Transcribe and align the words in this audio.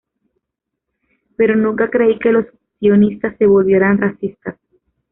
Pero 1.37 1.55
nunca 1.55 1.91
creí 1.91 2.17
que 2.17 2.31
los 2.31 2.47
sionistas 2.79 3.37
se 3.37 3.45
volvieran 3.45 3.99
racistas. 3.99 4.57